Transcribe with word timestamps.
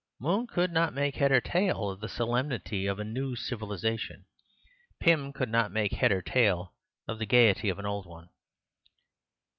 Moon 0.19 0.47
could 0.47 0.71
not 0.71 0.95
make 0.95 1.17
head 1.17 1.31
or 1.31 1.39
tail 1.39 1.91
of 1.91 1.99
the 1.99 2.09
solemnity 2.09 2.87
of 2.87 2.97
a 2.97 3.03
new 3.03 3.35
civilization. 3.35 4.25
Pym 4.99 5.31
could 5.31 5.49
not 5.49 5.71
make 5.71 5.91
head 5.91 6.11
or 6.11 6.23
tail 6.23 6.73
of 7.07 7.19
the 7.19 7.27
gaiety 7.27 7.69
of 7.69 7.77
an 7.77 7.85
old 7.85 8.07
one. 8.07 8.29